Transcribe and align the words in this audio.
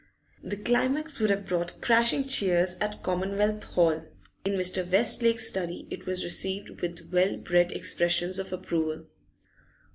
The 0.41 0.57
climax 0.57 1.19
would 1.19 1.29
have 1.29 1.45
brought 1.45 1.79
crashing 1.79 2.25
cheers 2.25 2.75
at 2.81 3.03
Commonwealth 3.03 3.63
Hall; 3.75 4.03
in 4.43 4.53
Mr. 4.57 4.83
Westlake's 4.91 5.47
study 5.47 5.85
it 5.91 6.07
was 6.07 6.23
received 6.23 6.81
with 6.81 7.09
well 7.13 7.37
bred 7.37 7.71
expressions 7.71 8.39
of 8.39 8.51
approval. 8.51 9.05